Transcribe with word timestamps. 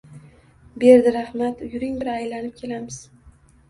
–Berdirahmat, 0.85 1.63
yuring 1.77 2.03
bir 2.03 2.13
aylanib 2.17 2.61
kelamiz. 2.65 3.03